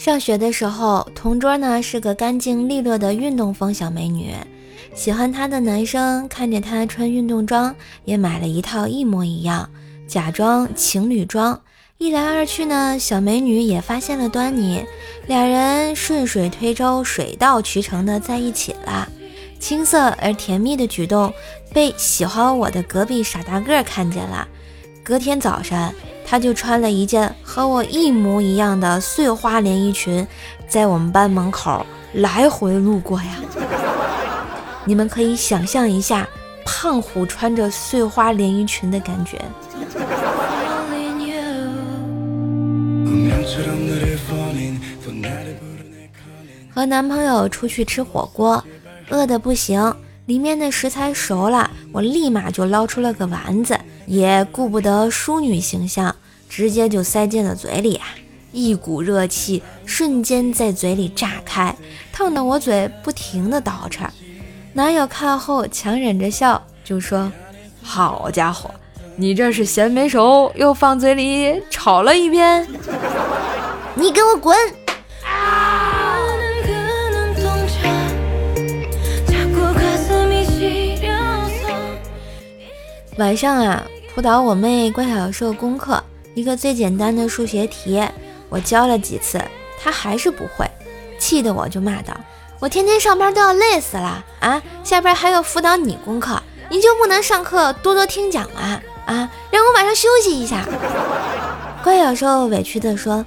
[0.00, 4.32] 上学的时候，同桌呢是个干净利落的运动风小美女，
[4.94, 9.68] 喜欢她的男生看着她穿运动装，也买了一套一模一样，
[10.08, 11.60] 假装情侣装。
[11.98, 14.82] 一来二去呢，小美女也发现了端倪，
[15.26, 19.06] 俩人顺水推舟、水到渠成的在一起了。
[19.58, 21.30] 青涩而甜蜜的举动
[21.74, 24.48] 被喜欢我的隔壁傻大个看见了。
[25.04, 25.92] 隔天早上。
[26.30, 30.24] 他就穿了一件和我一模一样的碎花连衣裙，
[30.68, 33.40] 在我们班门口来回路过呀。
[34.86, 36.28] 你们可以想象一下
[36.64, 39.42] 胖虎穿着碎花连衣裙的感觉。
[46.72, 48.62] 和男朋友出去吃火锅，
[49.08, 49.92] 饿得不行，
[50.26, 53.76] 里面的食材熟了，我立马就捞出了个丸子。
[54.10, 56.16] 也顾不得淑女形象，
[56.48, 58.08] 直接就塞进了嘴里啊！
[58.50, 61.76] 一股热气瞬间在嘴里炸开，
[62.12, 64.08] 烫得我嘴不停的倒饬。
[64.72, 67.30] 男友看后强忍着笑，就说
[67.80, 68.68] ：“好家伙，
[69.14, 72.66] 你这是嫌没熟，又放嘴里炒了一遍？
[73.94, 74.58] 你给我滚！”
[83.16, 83.86] 晚上啊。
[84.12, 86.02] 辅导我妹关小兽功课，
[86.34, 88.02] 一个最简单的数学题，
[88.48, 89.40] 我教了几次，
[89.80, 90.68] 她还是不会，
[91.18, 92.12] 气得我就骂道
[92.58, 98.82] ：“我天天上班都要累死了啊，下班还要辅导你功课，你就不能上课多多听讲吗？
[99.06, 100.66] 啊，让我晚上休息一下。
[101.84, 103.24] ”关小兽委屈地说：“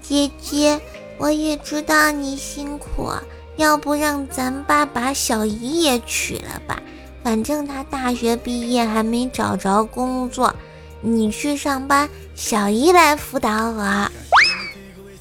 [0.00, 0.80] 姐姐，
[1.18, 3.12] 我也知道你辛苦，
[3.56, 6.80] 要不让咱爸把小姨也娶了吧？”
[7.22, 10.54] 反正他大学毕业还没找着工作，
[11.00, 14.10] 你去上班，小姨来辅导我。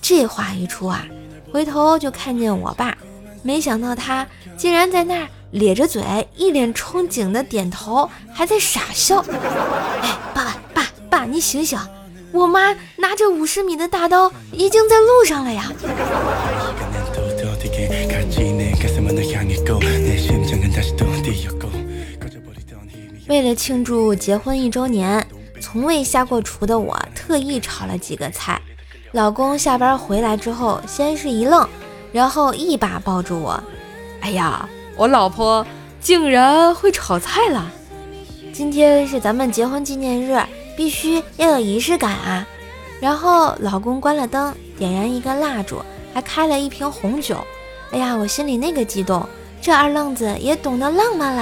[0.02, 1.06] 这话一出啊，
[1.54, 2.98] 回头就看见我爸，
[3.44, 4.28] 没想到他
[4.58, 9.24] 竟然在那儿咧着嘴，一脸憧憬的点头，还在傻笑。
[10.02, 10.44] 哎，爸
[10.74, 11.78] 爸，爸爸，你醒醒！
[12.32, 15.72] 我妈拿着五十米的大刀，已经在路上了呀。
[23.32, 25.26] 为了庆祝结婚一周年，
[25.62, 28.62] 从未下过厨的我特意炒了几个菜。
[29.14, 31.66] 老公下班回来之后，先是一愣，
[32.12, 33.64] 然后一把抱住我
[34.20, 35.66] ：“哎呀，我老婆
[36.02, 37.72] 竟然会炒菜了！
[38.52, 40.38] 今天是咱们结婚纪念日，
[40.76, 42.46] 必须要有仪式感啊！”
[43.00, 45.82] 然后老公关了灯，点燃一个蜡烛，
[46.14, 47.38] 还开了一瓶红酒。
[47.92, 49.26] 哎呀，我心里那个激动，
[49.62, 51.42] 这二愣子也懂得浪漫了。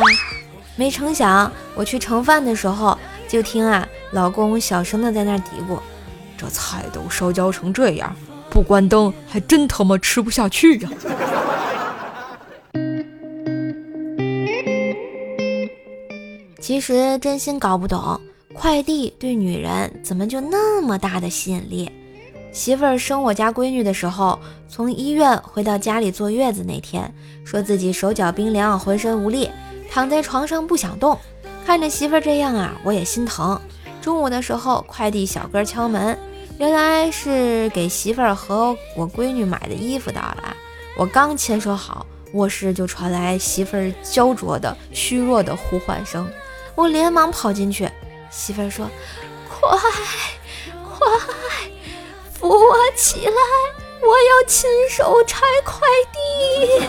[0.80, 2.98] 没成想，我去盛饭的时候，
[3.28, 5.78] 就听啊，老公小声的在那嘀咕
[6.40, 8.16] ：“这菜都烧焦成这样，
[8.50, 10.90] 不关灯还真他妈吃不下去呀！”
[16.62, 18.18] 其实真心搞不懂，
[18.54, 21.92] 快递对女人怎么就那么大的吸引力？
[22.54, 24.40] 媳妇儿生我家闺女的时候，
[24.70, 27.14] 从医院回到家里坐月子那天，
[27.44, 29.50] 说自己手脚冰凉，浑身无力。
[29.92, 31.20] 躺在床上不想动，
[31.66, 33.60] 看着媳妇儿这样啊，我也心疼。
[34.02, 36.18] 中午的时候，快递小哥敲门，
[36.58, 40.56] 原来是给媳妇儿和我闺女买的衣服到了。
[40.96, 46.30] 我刚签收好，卧室就传来媳妇儿焦灼的、虚弱的呼唤声。
[46.76, 47.90] 我连忙跑进去，
[48.30, 48.90] 媳妇儿说
[49.50, 49.78] ：“快，
[50.88, 51.08] 快，
[52.34, 53.34] 扶我起来，
[54.02, 55.82] 我要亲手拆快
[56.14, 56.88] 递。”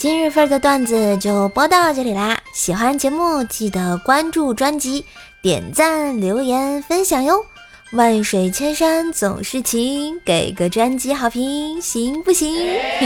[0.00, 2.38] 今日份的段子就播到这里啦！
[2.54, 5.04] 喜欢节目记得关注专辑、
[5.42, 7.44] 点赞、留言、分享哟！
[7.92, 12.56] 万水千山总是情，给个专辑好评行不行？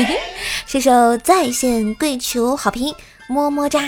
[0.66, 2.94] 射手在线跪求好评，
[3.28, 3.81] 么么哒！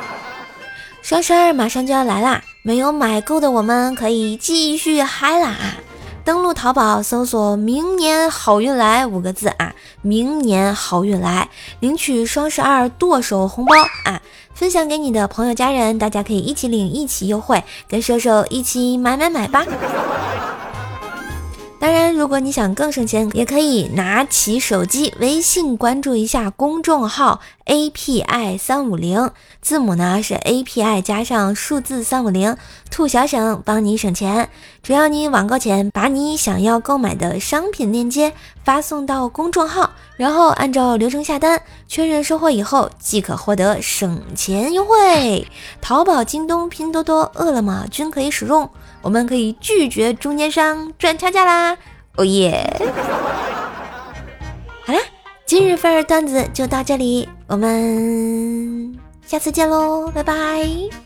[1.00, 5.56] 双十二马上就要来啦，没有买够的我们可以继续嗨啦！
[6.26, 14.20] 登录淘宝，搜索“明年好运来”五个字啊，明年好运来，领取双十二剁手红包啊，
[14.52, 19.64] 分享给你的朋友家人，大家可以一起领，一起优惠，跟瘦瘦一起买买买吧。
[21.78, 29.30] 当然，如果你想更省钱，也可以拿起手机微信关注一下公众号 API 三五零，
[29.60, 32.56] 字母呢是 API 加上数字三五零，
[32.90, 34.48] 兔小省帮你省钱。
[34.82, 38.32] 只要你网购前把你想要购买的商品链接
[38.64, 45.46] 发送到公众号，然后按照流程下单，确认收货以后即可获得省钱优惠。
[45.80, 48.68] 淘宝、京东、拼多多、饿了么均可以使用，
[49.02, 51.76] 我们可以拒绝中间商赚差价啦！
[52.16, 52.80] 哦耶！
[54.86, 54.98] 好啦，
[55.44, 61.05] 今日份儿段子就到这里，我们下次见喽，拜拜。